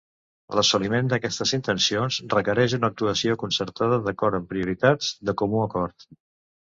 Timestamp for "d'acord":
4.09-4.39